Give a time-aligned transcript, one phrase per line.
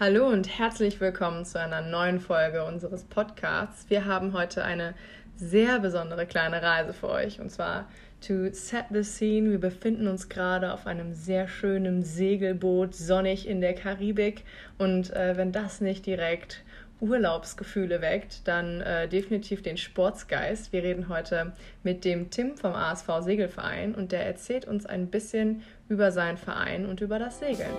[0.00, 3.90] Hallo und herzlich willkommen zu einer neuen Folge unseres Podcasts.
[3.90, 4.94] Wir haben heute eine
[5.36, 7.86] sehr besondere kleine Reise für euch und zwar
[8.26, 9.50] to set the scene.
[9.50, 14.44] Wir befinden uns gerade auf einem sehr schönen Segelboot, sonnig in der Karibik
[14.78, 16.62] und äh, wenn das nicht direkt
[17.00, 20.72] Urlaubsgefühle weckt, dann äh, definitiv den Sportsgeist.
[20.72, 25.60] Wir reden heute mit dem Tim vom ASV Segelverein und der erzählt uns ein bisschen
[25.90, 27.76] über seinen Verein und über das Segeln.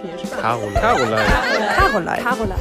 [0.00, 0.40] Viel Spaß.
[0.40, 0.74] Caroline.
[0.74, 1.26] Caroline.
[1.74, 2.22] Caroline.
[2.22, 2.54] Caroline.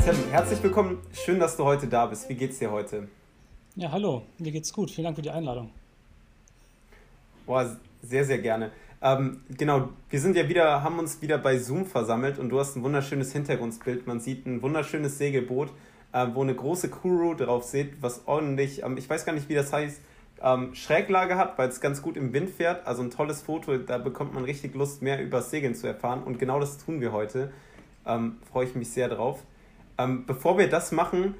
[0.00, 0.98] Tim, herzlich willkommen.
[1.12, 2.28] Schön, dass du heute da bist.
[2.28, 3.06] Wie geht's dir heute?
[3.76, 4.90] Ja, hallo, mir geht's gut.
[4.90, 5.70] Vielen Dank für die Einladung.
[7.46, 8.72] Boah, sehr, sehr gerne.
[9.00, 12.76] Ähm, genau, wir sind ja wieder, haben uns wieder bei Zoom versammelt und du hast
[12.76, 14.06] ein wunderschönes Hintergrundbild.
[14.06, 15.70] Man sieht ein wunderschönes Segelboot,
[16.12, 19.54] äh, wo eine große Kuru drauf sieht, was ordentlich, ähm, ich weiß gar nicht, wie
[19.54, 20.00] das heißt,
[20.42, 22.86] ähm, Schräglage hat, weil es ganz gut im Wind fährt.
[22.86, 26.22] Also ein tolles Foto, da bekommt man richtig Lust, mehr über Segeln zu erfahren.
[26.22, 27.52] Und genau das tun wir heute.
[28.06, 29.42] Ähm, freue ich mich sehr drauf.
[29.96, 31.34] Ähm, bevor wir das machen,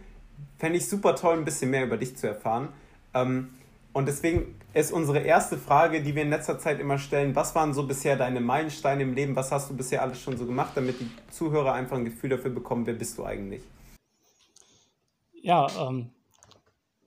[0.59, 2.69] fände ich super toll, ein bisschen mehr über dich zu erfahren.
[3.15, 3.51] Ähm,
[3.93, 7.73] und deswegen ist unsere erste Frage, die wir in letzter Zeit immer stellen, was waren
[7.73, 9.35] so bisher deine Meilensteine im Leben?
[9.35, 12.51] Was hast du bisher alles schon so gemacht, damit die Zuhörer einfach ein Gefühl dafür
[12.51, 13.63] bekommen, wer bist du eigentlich?
[15.41, 16.11] Ja, ähm,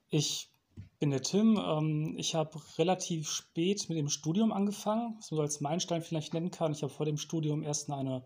[0.09, 0.49] ich
[0.99, 1.57] bin der Tim.
[1.57, 6.33] Ähm, ich habe relativ spät mit dem Studium angefangen, was man so als Meilenstein vielleicht
[6.33, 6.71] nennen kann.
[6.71, 8.23] Ich habe vor dem Studium erst eine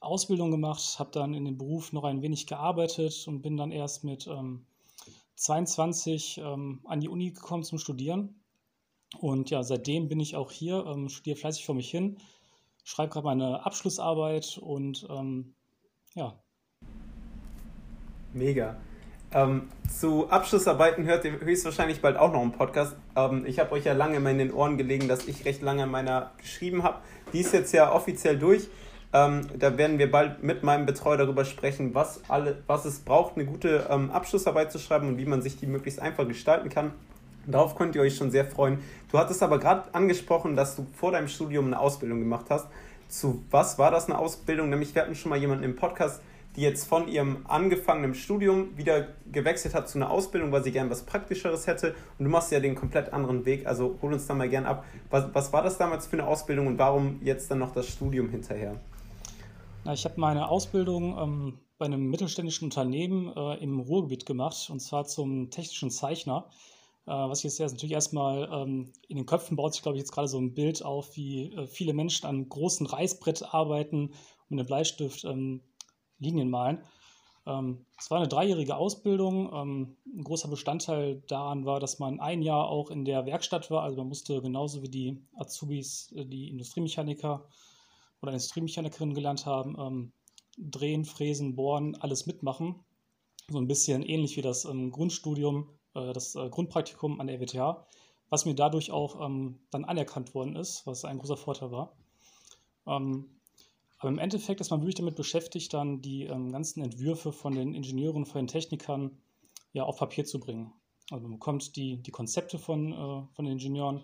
[0.00, 4.02] Ausbildung gemacht, habe dann in dem Beruf noch ein wenig gearbeitet und bin dann erst
[4.02, 4.66] mit ähm,
[5.36, 8.41] 22 ähm, an die Uni gekommen zum Studieren.
[9.18, 12.18] Und ja, seitdem bin ich auch hier, ähm, studiere fleißig vor mich hin,
[12.84, 15.54] schreibe gerade meine Abschlussarbeit und ähm,
[16.14, 16.38] ja.
[18.32, 18.76] Mega.
[19.34, 22.96] Ähm, zu Abschlussarbeiten hört ihr höchstwahrscheinlich bald auch noch einen Podcast.
[23.16, 25.84] Ähm, ich habe euch ja lange immer in den Ohren gelegen, dass ich recht lange
[25.84, 26.98] an meiner geschrieben habe.
[27.32, 28.68] Die ist jetzt ja offiziell durch.
[29.14, 33.36] Ähm, da werden wir bald mit meinem Betreuer darüber sprechen, was, alle, was es braucht,
[33.36, 36.92] eine gute ähm, Abschlussarbeit zu schreiben und wie man sich die möglichst einfach gestalten kann.
[37.46, 38.78] Darauf könnt ihr euch schon sehr freuen.
[39.10, 42.68] Du hattest aber gerade angesprochen, dass du vor deinem Studium eine Ausbildung gemacht hast.
[43.08, 44.70] Zu was war das eine Ausbildung?
[44.70, 46.22] Nämlich, wir hatten schon mal jemanden im Podcast,
[46.56, 50.90] die jetzt von ihrem angefangenen Studium wieder gewechselt hat zu einer Ausbildung, weil sie gern
[50.90, 51.94] was Praktischeres hätte.
[52.18, 53.66] Und du machst ja den komplett anderen Weg.
[53.66, 54.84] Also hol uns da mal gern ab.
[55.10, 58.28] Was, was war das damals für eine Ausbildung und warum jetzt dann noch das Studium
[58.28, 58.78] hinterher?
[59.84, 64.80] Na, ich habe meine Ausbildung ähm, bei einem mittelständischen Unternehmen äh, im Ruhrgebiet gemacht, und
[64.80, 66.46] zwar zum technischen Zeichner.
[67.06, 70.28] Äh, was jetzt natürlich erstmal ähm, in den Köpfen baut sich, glaube ich, jetzt gerade
[70.28, 74.66] so ein Bild auf, wie äh, viele Menschen an großen Reißbrett arbeiten und mit einem
[74.66, 75.62] Bleistift ähm,
[76.18, 76.82] Linien malen.
[77.46, 79.52] Ähm, es war eine dreijährige Ausbildung.
[79.52, 83.82] Ähm, ein großer Bestandteil daran war, dass man ein Jahr auch in der Werkstatt war.
[83.82, 87.48] Also man musste genauso wie die Azubis, äh, die Industriemechaniker,
[88.22, 90.12] oder Industriemechanikerin gelernt haben, ähm,
[90.56, 92.84] drehen, fräsen, bohren, alles mitmachen.
[93.48, 97.84] So ein bisschen ähnlich wie das ähm, Grundstudium, das äh, Grundpraktikum an der EWTH,
[98.30, 101.96] was mir dadurch auch ähm, dann anerkannt worden ist, was ein großer Vorteil war.
[102.86, 103.28] Ähm,
[103.98, 107.74] aber im Endeffekt ist man wirklich damit beschäftigt, dann die ähm, ganzen Entwürfe von den
[107.74, 109.16] Ingenieuren, von den Technikern
[109.72, 110.72] ja auf Papier zu bringen.
[111.10, 114.02] Also man bekommt die, die Konzepte von, äh, von den Ingenieuren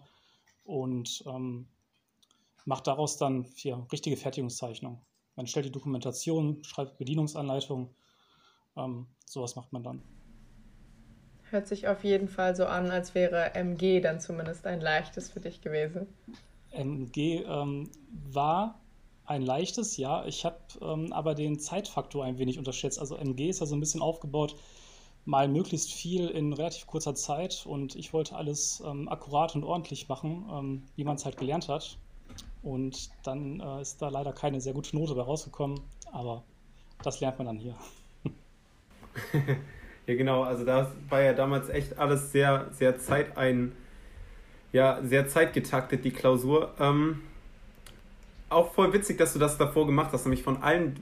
[0.64, 1.66] und ähm,
[2.64, 5.00] macht daraus dann ja, richtige Fertigungszeichnungen.
[5.36, 7.88] Man stellt die Dokumentation, schreibt Bedienungsanleitungen,
[8.76, 10.17] ähm, sowas macht man dann.
[11.50, 15.40] Hört sich auf jeden Fall so an, als wäre MG dann zumindest ein leichtes für
[15.40, 16.06] dich gewesen.
[16.72, 17.90] MG ähm,
[18.30, 18.78] war
[19.24, 20.24] ein leichtes, ja.
[20.26, 22.98] Ich habe ähm, aber den Zeitfaktor ein wenig unterschätzt.
[22.98, 24.56] Also MG ist ja so ein bisschen aufgebaut,
[25.24, 30.08] mal möglichst viel in relativ kurzer Zeit und ich wollte alles ähm, akkurat und ordentlich
[30.08, 31.98] machen, ähm, wie man es halt gelernt hat.
[32.62, 35.80] Und dann äh, ist da leider keine sehr gute Note bei rausgekommen,
[36.12, 36.42] aber
[37.02, 37.74] das lernt man dann hier.
[40.08, 43.72] ja, genau, also da war ja damals echt alles sehr, sehr zeitein,
[44.72, 46.74] ja, sehr zeitgetaktet, die Klausur.
[46.80, 47.20] Ähm,
[48.48, 50.96] auch voll witzig, dass du das davor gemacht hast, nämlich von allen,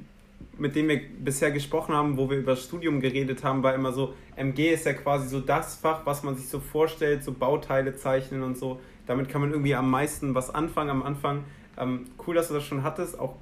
[0.59, 3.93] mit denen wir bisher gesprochen haben, wo wir über das Studium geredet haben, war immer
[3.93, 7.95] so, MG ist ja quasi so das Fach, was man sich so vorstellt, so Bauteile
[7.95, 11.45] zeichnen und so damit kann man irgendwie am meisten was anfangen am Anfang.
[11.79, 13.19] Ähm, cool, dass du das schon hattest.
[13.19, 13.37] Auch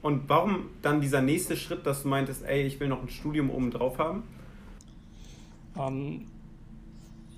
[0.00, 3.50] und warum dann dieser nächste Schritt, dass du meintest, ey, ich will noch ein Studium
[3.50, 4.22] oben drauf haben?
[5.78, 6.26] Ähm,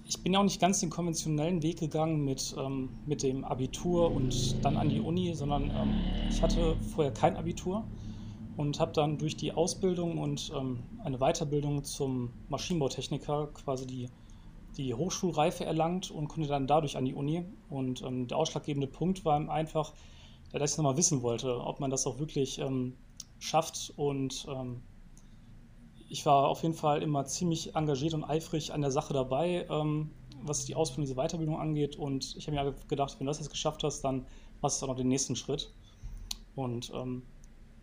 [0.07, 4.11] ich bin ja auch nicht ganz den konventionellen Weg gegangen mit, ähm, mit dem Abitur
[4.11, 5.95] und dann an die Uni, sondern ähm,
[6.29, 7.85] ich hatte vorher kein Abitur
[8.57, 14.09] und habe dann durch die Ausbildung und ähm, eine Weiterbildung zum Maschinenbautechniker quasi die,
[14.77, 17.45] die Hochschulreife erlangt und konnte dann dadurch an die Uni.
[17.69, 19.95] Und ähm, der ausschlaggebende Punkt war einfach,
[20.53, 22.97] dass ich nochmal wissen wollte, ob man das auch wirklich ähm,
[23.39, 23.93] schafft.
[23.97, 24.83] Und ähm,
[26.11, 30.11] ich war auf jeden Fall immer ziemlich engagiert und eifrig an der Sache dabei, ähm,
[30.43, 31.97] was die Ausbildung, diese Weiterbildung angeht.
[31.97, 34.27] Und ich habe mir gedacht, wenn du das jetzt geschafft hast, dann
[34.61, 35.73] machst du auch noch den nächsten Schritt.
[36.57, 37.23] Und ähm,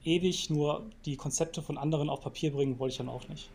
[0.03, 3.49] ewig nur die Konzepte von anderen auf Papier bringen, wollte ich dann auch nicht.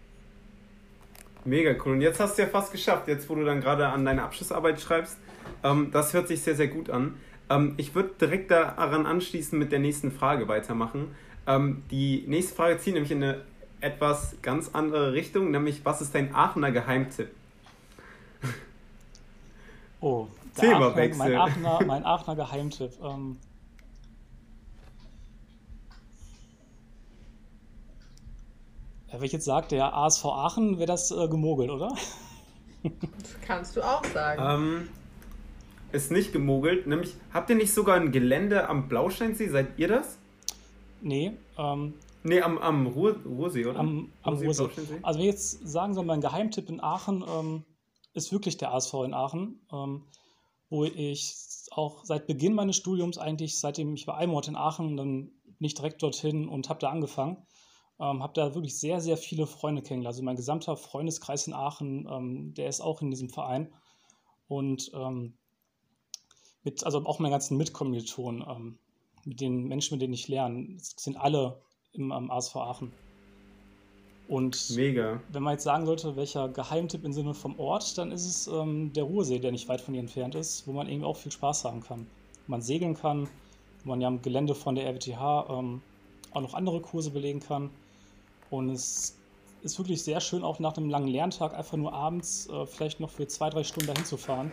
[1.44, 1.92] Mega cool.
[1.92, 4.80] Und jetzt hast du ja fast geschafft, jetzt wo du dann gerade an deine Abschlussarbeit
[4.80, 5.18] schreibst.
[5.62, 7.16] Ähm, das hört sich sehr, sehr gut an.
[7.50, 11.14] Ähm, ich würde direkt daran anschließen mit der nächsten Frage weitermachen.
[11.46, 13.42] Ähm, die nächste Frage zieht nämlich in eine
[13.82, 17.30] etwas ganz andere Richtung, nämlich was ist dein Aachener Geheimtipp?
[20.00, 20.26] Oh,
[20.56, 21.18] Themawechsel.
[21.18, 22.92] Mein Aachener, mein Aachener Geheimtipp.
[23.02, 23.36] Ähm,
[29.12, 31.94] Ja, wenn ich jetzt sage, der ASV Aachen, wäre das äh, gemogelt, oder?
[32.82, 34.42] Das kannst du auch sagen.
[34.42, 34.88] Ähm,
[35.92, 36.86] ist nicht gemogelt.
[36.86, 39.48] Nämlich, habt ihr nicht sogar ein Gelände am Blausteinsee?
[39.48, 40.16] Seid ihr das?
[41.02, 41.32] Nee.
[41.58, 43.78] Ähm, nee, am, am Ruhr, Ruhrsee, oder?
[43.78, 44.64] Am, am Ruhrsee.
[44.64, 44.98] Ruhrsee.
[45.02, 47.64] Also, wenn ich jetzt sagen soll, mein Geheimtipp in Aachen ähm,
[48.14, 50.04] ist wirklich der ASV in Aachen, ähm,
[50.68, 51.36] wo ich
[51.70, 55.78] auch seit Beginn meines Studiums eigentlich, seitdem ich war ein Monat in Aachen, dann nicht
[55.78, 57.46] direkt dorthin und habe da angefangen
[58.02, 60.16] ähm, habe da wirklich sehr, sehr viele Freunde kennengelernt.
[60.16, 63.72] Also mein gesamter Freundeskreis in Aachen, ähm, der ist auch in diesem Verein.
[64.48, 65.34] Und ähm,
[66.64, 68.78] mit, also auch meine ganzen Mitkommilitonen, ähm,
[69.24, 71.62] mit den Menschen, mit denen ich lerne, sind alle
[71.94, 72.92] im am ASV Aachen.
[74.28, 75.20] Und Mega.
[75.30, 78.92] wenn man jetzt sagen sollte, welcher Geheimtipp im Sinne vom Ort, dann ist es ähm,
[78.92, 81.64] der Ruhrsee, der nicht weit von hier entfernt ist, wo man irgendwie auch viel Spaß
[81.64, 82.06] haben kann.
[82.46, 83.28] Man segeln kann,
[83.84, 85.82] wo man ja am Gelände von der RWTH ähm,
[86.32, 87.70] auch noch andere Kurse belegen kann.
[88.48, 89.18] Und es
[89.62, 93.10] ist wirklich sehr schön, auch nach einem langen Lerntag einfach nur abends äh, vielleicht noch
[93.10, 94.50] für zwei, drei Stunden dahin zu fahren,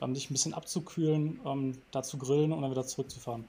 [0.00, 3.46] ähm, sich ein bisschen abzukühlen, ähm, da zu grillen und dann wieder zurückzufahren.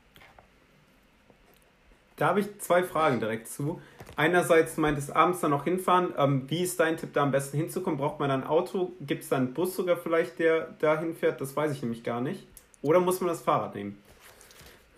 [2.21, 3.81] Da habe ich zwei Fragen direkt zu.
[4.15, 6.13] Einerseits meintest abends dann noch hinfahren.
[6.19, 7.97] Ähm, wie ist dein Tipp, da am besten hinzukommen?
[7.97, 8.91] Braucht man ein Auto?
[8.99, 11.41] Gibt es da einen Bus sogar vielleicht, der da hinfährt?
[11.41, 12.45] Das weiß ich nämlich gar nicht.
[12.83, 13.97] Oder muss man das Fahrrad nehmen?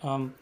[0.04, 0.34] Ähm,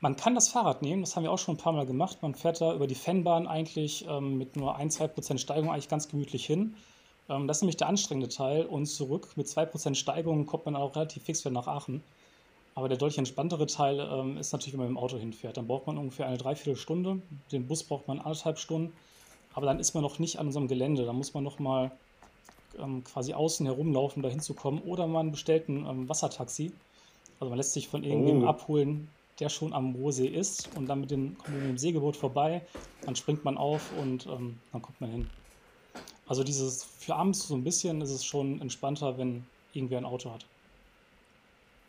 [0.00, 2.22] man kann das Fahrrad nehmen, das haben wir auch schon ein paar Mal gemacht.
[2.22, 6.46] Man fährt da über die Fennbahn eigentlich ähm, mit nur 1-2% Steigung eigentlich ganz gemütlich
[6.46, 6.76] hin.
[7.28, 10.96] Ähm, das ist nämlich der anstrengende Teil und zurück mit 2% Steigung kommt man auch
[10.96, 12.02] relativ fix wieder nach Aachen.
[12.76, 15.56] Aber der deutlich entspanntere Teil ähm, ist natürlich, wenn man mit dem Auto hinfährt.
[15.56, 17.22] Dann braucht man ungefähr eine Dreiviertelstunde.
[17.50, 18.92] Den Bus braucht man anderthalb Stunden.
[19.54, 21.06] Aber dann ist man noch nicht an unserem Gelände.
[21.06, 21.90] Da muss man noch mal
[22.78, 24.82] ähm, quasi außen herumlaufen, um da hinzukommen.
[24.82, 26.70] Oder man bestellt ein ähm, Wassertaxi.
[27.40, 28.50] Also man lässt sich von irgendjemandem oh.
[28.50, 29.08] abholen,
[29.40, 32.60] der schon am Rohrsee ist und dann mit dem, kommt man mit dem Segelboot vorbei,
[33.06, 35.30] dann springt man auf und ähm, dann kommt man hin.
[36.26, 40.30] Also dieses für abends so ein bisschen ist es schon entspannter, wenn irgendwer ein Auto
[40.30, 40.44] hat.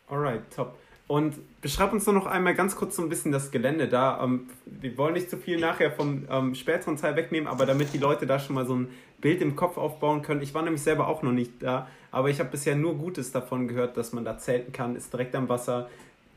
[0.08, 0.78] Alright, top.
[1.08, 4.22] Und beschreib uns doch noch einmal ganz kurz so ein bisschen das Gelände da.
[4.22, 7.98] Ähm, wir wollen nicht zu viel nachher vom ähm, späteren Teil wegnehmen, aber damit die
[7.98, 8.90] Leute da schon mal so ein
[9.22, 10.42] Bild im Kopf aufbauen können.
[10.42, 13.70] Ich war nämlich selber auch noch nicht da, aber ich habe bisher nur Gutes davon
[13.70, 15.90] gehört, dass man da zelten kann, ist direkt am Wasser,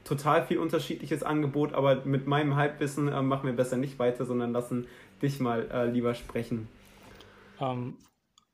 [0.05, 4.52] total viel unterschiedliches Angebot, aber mit meinem Halbwissen äh, machen wir besser nicht weiter, sondern
[4.52, 4.87] lassen
[5.20, 6.69] dich mal äh, lieber sprechen.
[7.61, 7.96] Ähm,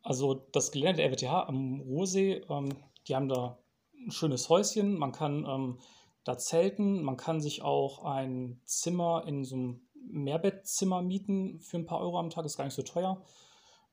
[0.02, 2.70] also das Gelände der RWTH am Ruhrsee, ähm,
[3.06, 3.58] die haben da
[4.06, 5.78] ein schönes Häuschen, man kann ähm,
[6.24, 11.86] da zelten, man kann sich auch ein Zimmer in so einem Mehrbettzimmer mieten für ein
[11.86, 13.22] paar Euro am Tag, ist gar nicht so teuer.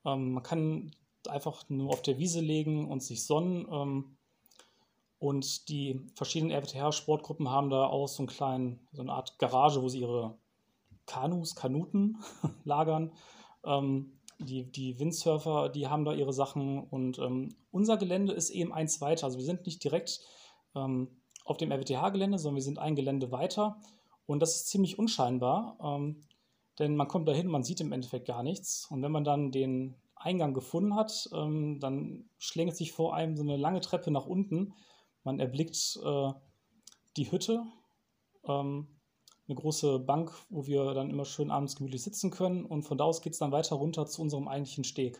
[0.05, 0.91] Ähm, man kann
[1.29, 3.67] einfach nur auf der Wiese legen und sich sonnen.
[3.71, 4.17] Ähm,
[5.19, 9.87] und die verschiedenen RWTH-Sportgruppen haben da auch so, einen kleinen, so eine Art Garage, wo
[9.87, 10.37] sie ihre
[11.05, 12.17] Kanus, Kanuten
[12.65, 13.13] lagern.
[13.63, 16.83] Ähm, die, die Windsurfer, die haben da ihre Sachen.
[16.83, 19.25] Und ähm, unser Gelände ist eben eins weiter.
[19.25, 20.21] Also wir sind nicht direkt
[20.75, 21.09] ähm,
[21.45, 23.77] auf dem RWTH-Gelände, sondern wir sind ein Gelände weiter.
[24.25, 26.21] Und das ist ziemlich unscheinbar, ähm,
[26.79, 28.87] denn man kommt dahin, man sieht im Endeffekt gar nichts.
[28.89, 33.43] Und wenn man dann den Eingang gefunden hat, ähm, dann schlängelt sich vor einem so
[33.43, 34.73] eine lange Treppe nach unten
[35.23, 36.33] man erblickt äh,
[37.17, 37.63] die Hütte,
[38.45, 38.87] ähm,
[39.47, 42.65] eine große Bank, wo wir dann immer schön abends gemütlich sitzen können.
[42.65, 45.19] Und von da aus geht es dann weiter runter zu unserem eigentlichen Steg.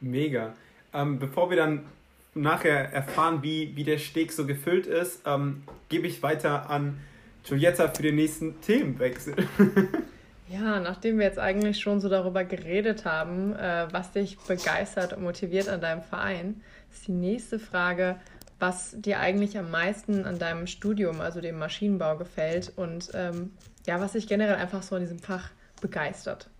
[0.00, 0.54] Mega.
[0.92, 1.86] Ähm, bevor wir dann
[2.34, 7.00] nachher erfahren, wie, wie der Steg so gefüllt ist, ähm, gebe ich weiter an
[7.44, 9.34] Giulietta für den nächsten Themenwechsel.
[10.50, 15.22] Ja, nachdem wir jetzt eigentlich schon so darüber geredet haben, äh, was dich begeistert und
[15.22, 18.16] motiviert an deinem Verein, ist die nächste Frage,
[18.58, 23.52] was dir eigentlich am meisten an deinem Studium, also dem Maschinenbau, gefällt und ähm,
[23.86, 25.50] ja, was dich generell einfach so in diesem Fach
[25.80, 26.50] begeistert?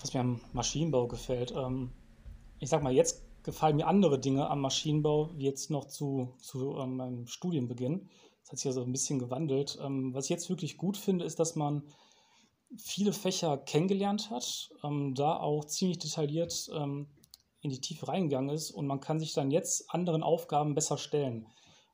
[0.00, 1.52] Was mir am Maschinenbau gefällt.
[1.52, 1.90] Ähm,
[2.58, 6.76] ich sag mal, jetzt gefallen mir andere Dinge am Maschinenbau, wie jetzt noch zu, zu
[6.78, 8.08] ähm, meinem Studienbeginn.
[8.42, 9.78] Das hat sich ja so ein bisschen gewandelt.
[9.82, 11.82] Ähm, was ich jetzt wirklich gut finde, ist, dass man
[12.76, 17.08] viele Fächer kennengelernt hat, ähm, da auch ziemlich detailliert ähm,
[17.62, 21.46] in die Tiefe reingegangen ist und man kann sich dann jetzt anderen Aufgaben besser stellen.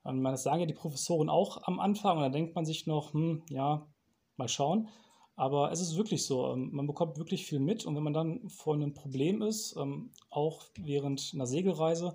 [0.05, 3.13] Ähm, das sagen ja die Professoren auch am Anfang und da denkt man sich noch,
[3.13, 3.87] hm, ja,
[4.37, 4.89] mal schauen.
[5.35, 8.49] Aber es ist wirklich so, ähm, man bekommt wirklich viel mit und wenn man dann
[8.49, 12.15] vor einem Problem ist, ähm, auch während einer Segelreise,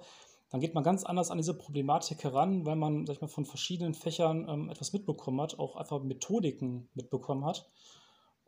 [0.49, 3.45] dann geht man ganz anders an diese Problematik heran, weil man, sag ich mal, von
[3.45, 7.69] verschiedenen Fächern etwas mitbekommen hat, auch einfach Methodiken mitbekommen hat.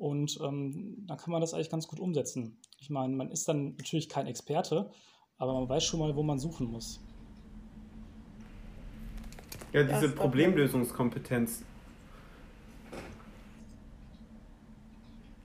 [0.04, 2.58] Und ähm, dann kann man das eigentlich ganz gut umsetzen.
[2.78, 4.92] Ich meine, man ist dann natürlich kein Experte,
[5.38, 7.00] aber man weiß schon mal, wo man suchen muss.
[9.72, 11.64] Ja, diese Problemlösungskompetenz,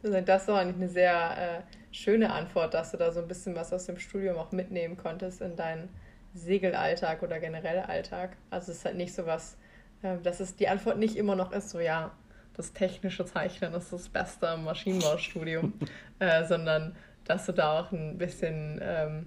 [0.03, 3.55] Das ist doch eigentlich eine sehr äh, schöne Antwort, dass du da so ein bisschen
[3.55, 5.89] was aus dem Studium auch mitnehmen konntest in deinen
[6.35, 8.37] Segelalltag oder generell Alltag.
[8.51, 9.57] Also es ist halt nicht so was,
[10.03, 12.11] äh, dass es die Antwort nicht immer noch ist, so ja,
[12.59, 15.73] das technische Zeichnen ist das Beste im Maschinenbaustudium,
[16.19, 19.27] äh, sondern dass du da auch ein bisschen, ähm,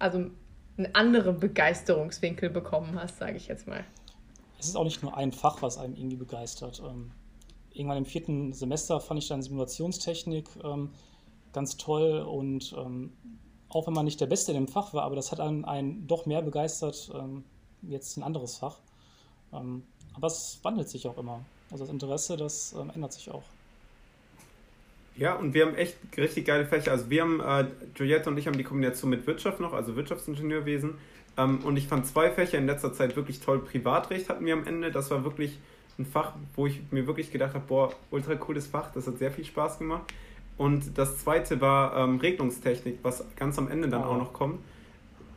[0.00, 0.18] also
[0.76, 3.84] einen anderen Begeisterungswinkel bekommen hast, sage ich jetzt mal.
[4.58, 6.82] Es ist auch nicht nur ein Fach, was einem irgendwie begeistert.
[6.84, 7.12] Ähm,
[7.72, 10.90] irgendwann im vierten Semester fand ich dann Simulationstechnik ähm,
[11.52, 13.12] ganz toll und ähm,
[13.68, 16.08] auch wenn man nicht der Beste in dem Fach war, aber das hat einen, einen
[16.08, 17.44] doch mehr begeistert, ähm,
[17.82, 18.80] jetzt ein anderes Fach.
[19.52, 19.84] Ähm,
[20.14, 21.44] aber es wandelt sich auch immer.
[21.70, 23.44] Also das Interesse, das ähm, ändert sich auch.
[25.16, 26.92] Ja, und wir haben echt richtig geile Fächer.
[26.92, 30.94] Also wir haben, äh, Juliette und ich haben die Kombination mit Wirtschaft noch, also Wirtschaftsingenieurwesen.
[31.36, 33.58] Ähm, und ich fand zwei Fächer in letzter Zeit wirklich toll.
[33.58, 34.92] Privatrecht hatten wir am Ende.
[34.92, 35.58] Das war wirklich
[35.98, 39.32] ein Fach, wo ich mir wirklich gedacht habe, boah, ultra cooles Fach, das hat sehr
[39.32, 40.12] viel Spaß gemacht.
[40.56, 44.06] Und das zweite war ähm, Regelungstechnik, was ganz am Ende dann oh.
[44.06, 44.60] auch noch kommt.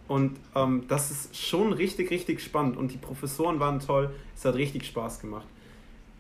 [0.08, 2.78] Und ähm, das ist schon richtig, richtig spannend.
[2.78, 5.48] Und die Professoren waren toll, es hat richtig Spaß gemacht.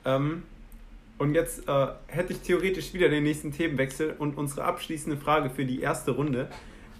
[0.06, 0.44] Ähm,
[1.18, 5.66] und jetzt äh, hätte ich theoretisch wieder den nächsten Themenwechsel und unsere abschließende Frage für
[5.66, 6.50] die erste Runde.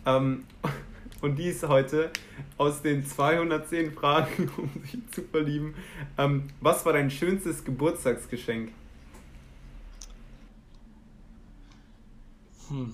[0.06, 0.44] Ähm,
[1.22, 2.12] und die ist heute
[2.58, 5.74] aus den 210 Fragen, um sich zu verlieben.
[6.18, 8.72] Ähm, was war dein schönstes Geburtstagsgeschenk?
[12.70, 12.94] Hm.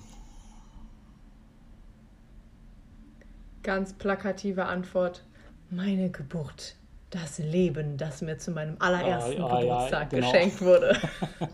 [3.62, 5.24] Ganz plakative Antwort.
[5.70, 6.74] Meine Geburt.
[7.10, 10.30] Das Leben, das mir zu meinem allerersten ah, Geburtstag ja, genau.
[10.30, 11.00] geschenkt wurde.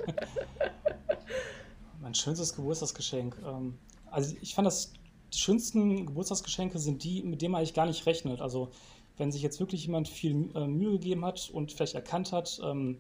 [2.00, 3.36] mein schönstes Geburtstagsgeschenk.
[3.44, 3.78] Ähm,
[4.10, 4.92] also ich fand das
[5.32, 8.40] die schönsten Geburtstagsgeschenke sind die, mit denen man eigentlich gar nicht rechnet.
[8.40, 8.70] Also
[9.16, 12.98] wenn sich jetzt wirklich jemand viel äh, Mühe gegeben hat und vielleicht erkannt hat, ähm,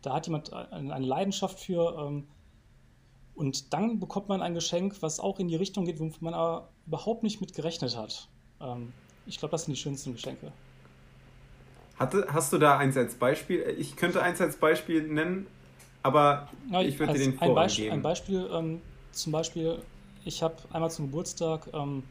[0.00, 2.26] da hat jemand eine Leidenschaft für ähm,
[3.34, 6.68] und dann bekommt man ein Geschenk, was auch in die Richtung geht, wo man aber
[6.86, 8.28] überhaupt nicht mit gerechnet hat.
[9.26, 10.52] Ich glaube, das sind die schönsten Geschenke.
[11.98, 13.60] Hatte, hast du da eins als Beispiel?
[13.78, 15.46] Ich könnte eins als Beispiel nennen,
[16.02, 17.96] aber ja, ich würde dir den Vorrang ein Beispiel, geben.
[17.96, 18.82] Ein Beispiel, ähm,
[19.12, 19.78] zum Beispiel
[20.24, 22.02] ich habe einmal zum Geburtstag, ähm,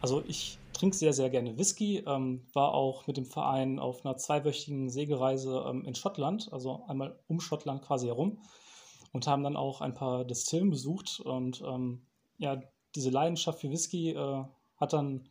[0.00, 4.16] also ich trinke sehr, sehr gerne Whisky, ähm, war auch mit dem Verein auf einer
[4.16, 8.38] zweiwöchigen Segelreise ähm, in Schottland, also einmal um Schottland quasi herum
[9.12, 12.06] und haben dann auch ein paar Destillen besucht und ähm,
[12.38, 12.62] ja,
[12.94, 14.44] diese Leidenschaft für Whisky äh,
[14.76, 15.28] hat dann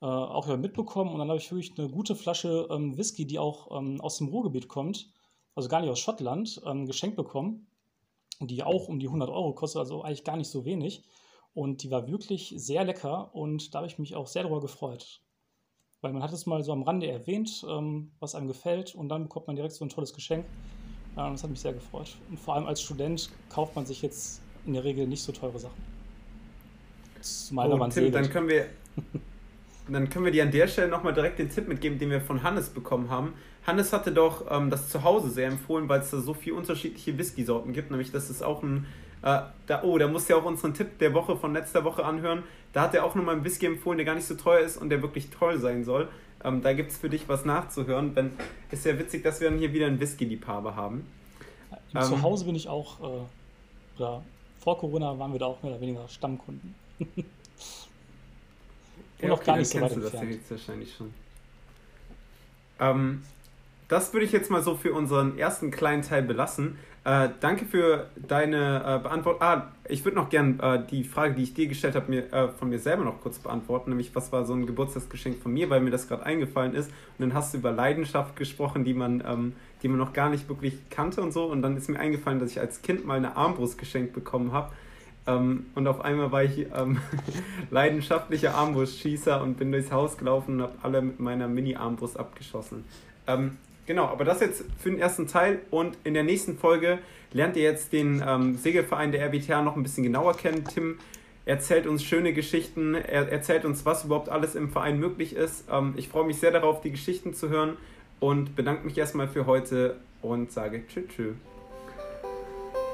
[0.00, 3.38] äh, auch ja mitbekommen und dann habe ich wirklich eine gute Flasche ähm, Whisky, die
[3.38, 5.10] auch ähm, aus dem Ruhrgebiet kommt,
[5.54, 7.66] also gar nicht aus Schottland, geschenkt bekommen,
[8.40, 11.02] die auch um die 100 Euro kostet, also eigentlich gar nicht so wenig.
[11.52, 15.20] Und die war wirklich sehr lecker und da habe ich mich auch sehr darüber gefreut.
[16.00, 19.24] Weil man hat es mal so am Rande erwähnt, ähm, was einem gefällt und dann
[19.24, 20.46] bekommt man direkt so ein tolles Geschenk.
[21.16, 22.16] Ähm, das hat mich sehr gefreut.
[22.30, 25.58] Und vor allem als Student kauft man sich jetzt in der Regel nicht so teure
[25.58, 25.82] Sachen.
[27.20, 28.66] Zumal oh, man Tim, dann können wir
[29.94, 32.42] dann können wir dir an der Stelle nochmal direkt den Tipp mitgeben, den wir von
[32.42, 33.34] Hannes bekommen haben.
[33.66, 37.16] Hannes hatte doch ähm, das zu Hause sehr empfohlen, weil es da so viele unterschiedliche
[37.16, 37.90] Whisky-Sorten gibt.
[37.90, 38.86] Nämlich, das ist auch ein
[39.22, 42.04] äh, da, oh, da musst du ja auch unseren Tipp der Woche von letzter Woche
[42.04, 42.44] anhören.
[42.72, 44.90] Da hat er auch nochmal ein Whisky empfohlen, der gar nicht so teuer ist und
[44.90, 46.08] der wirklich toll sein soll.
[46.44, 48.14] Ähm, da gibt es für dich was nachzuhören.
[48.14, 48.32] Wenn,
[48.70, 51.06] ist ja witzig, dass wir dann hier wieder einen Whisky-Liebhaber haben.
[51.94, 54.22] Ähm, Zu Hause bin ich auch, äh, oder
[54.60, 56.74] vor Corona waren wir da auch mehr oder weniger Stammkunden.
[59.20, 61.12] und ja, okay, auch gar nicht so weit du das ja jetzt wahrscheinlich schon.
[62.80, 63.22] Ähm,
[63.88, 66.78] das würde ich jetzt mal so für unseren ersten kleinen Teil belassen.
[67.04, 69.40] Äh, danke für deine äh, Beantwortung.
[69.40, 72.48] Ah, ich würde noch gern äh, die Frage, die ich dir gestellt habe, mir, äh,
[72.48, 73.90] von mir selber noch kurz beantworten.
[73.90, 76.90] Nämlich, was war so ein Geburtstagsgeschenk von mir, weil mir das gerade eingefallen ist.
[76.90, 80.48] Und dann hast du über Leidenschaft gesprochen, die man, ähm, die man noch gar nicht
[80.48, 81.46] wirklich kannte und so.
[81.46, 84.70] Und dann ist mir eingefallen, dass ich als Kind mal eine Armbrust geschenkt bekommen habe.
[85.28, 86.98] Ähm, und auf einmal war ich ähm,
[87.70, 92.84] leidenschaftlicher Armbrustschießer und bin durchs Haus gelaufen und habe alle mit meiner Mini-Armbrust abgeschossen.
[93.26, 95.60] Ähm, genau, aber das jetzt für den ersten Teil.
[95.70, 96.98] Und in der nächsten Folge
[97.32, 100.64] lernt ihr jetzt den ähm, Segelverein der RWTH noch ein bisschen genauer kennen.
[100.64, 100.98] Tim
[101.44, 105.64] erzählt uns schöne Geschichten, er erzählt uns, was überhaupt alles im Verein möglich ist.
[105.70, 107.76] Ähm, ich freue mich sehr darauf, die Geschichten zu hören
[108.18, 111.06] und bedanke mich erstmal für heute und sage Tschüss.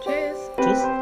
[0.03, 0.51] Tschüss.
[0.61, 0.94] Tschüss.